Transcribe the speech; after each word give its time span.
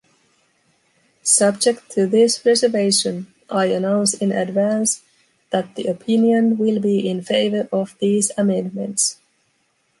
Subject 1.21 1.91
to 1.91 2.07
this 2.07 2.43
reservation, 2.43 3.31
I 3.51 3.65
announce 3.65 4.15
in 4.15 4.31
advance 4.31 5.03
that 5.51 5.75
the 5.75 5.85
opinion 5.85 6.57
will 6.57 6.79
be 6.81 7.07
in 7.07 7.21
favor 7.21 7.69
of 7.71 7.95
these 7.99 8.31
amendments. 8.35 9.19